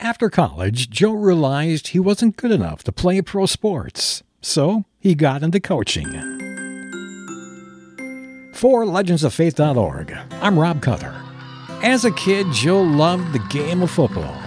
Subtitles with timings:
[0.00, 5.42] After college, Joe realized he wasn't good enough to play pro sports, so he got
[5.42, 6.06] into coaching.
[8.54, 11.12] For legendsoffaith.org, I'm Rob Cutter.
[11.82, 14.40] As a kid, Joe loved the game of football.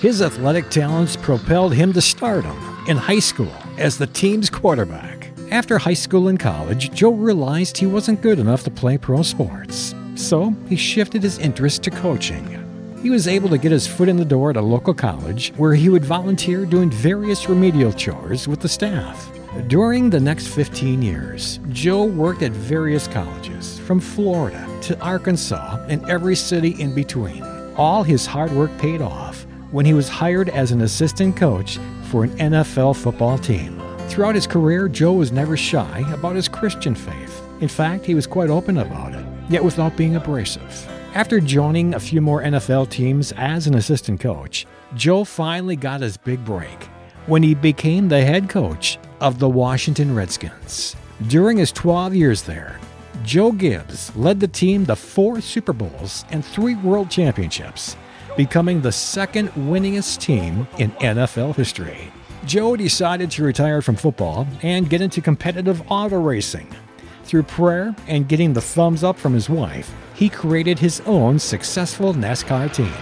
[0.00, 2.56] His athletic talents propelled him to stardom
[2.88, 5.30] in high school as the team's quarterback.
[5.50, 9.94] After high school and college, Joe realized he wasn't good enough to play pro sports,
[10.14, 12.63] so he shifted his interest to coaching.
[13.04, 15.74] He was able to get his foot in the door at a local college where
[15.74, 19.30] he would volunteer doing various remedial chores with the staff.
[19.66, 26.02] During the next 15 years, Joe worked at various colleges, from Florida to Arkansas and
[26.08, 27.42] every city in between.
[27.76, 32.24] All his hard work paid off when he was hired as an assistant coach for
[32.24, 33.82] an NFL football team.
[34.08, 37.42] Throughout his career, Joe was never shy about his Christian faith.
[37.60, 40.88] In fact, he was quite open about it, yet without being abrasive.
[41.14, 46.16] After joining a few more NFL teams as an assistant coach, Joe finally got his
[46.16, 46.88] big break
[47.26, 50.96] when he became the head coach of the Washington Redskins.
[51.28, 52.80] During his 12 years there,
[53.22, 57.94] Joe Gibbs led the team to four Super Bowls and three World Championships,
[58.36, 62.12] becoming the second winningest team in NFL history.
[62.44, 66.66] Joe decided to retire from football and get into competitive auto racing.
[67.24, 72.14] Through prayer and getting the thumbs up from his wife, he created his own successful
[72.14, 72.94] NASCAR team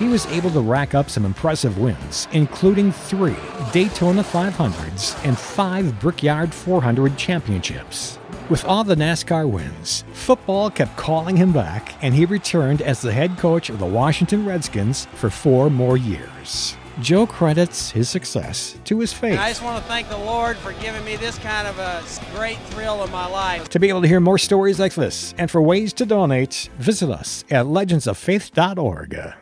[0.00, 3.36] he was able to rack up some impressive wins, including three
[3.70, 8.18] Daytona 500s and five Brickyard 400 championships.
[8.48, 13.12] With all the NASCAR wins, football kept calling him back, and he returned as the
[13.12, 16.76] head coach of the Washington Redskins for four more years.
[17.00, 19.32] Joe credits his success to his faith.
[19.32, 22.02] And I just want to thank the Lord for giving me this kind of a
[22.36, 23.68] great thrill in my life.
[23.70, 27.10] To be able to hear more stories like this and for ways to donate, visit
[27.10, 29.34] us at legendsoffaith.org.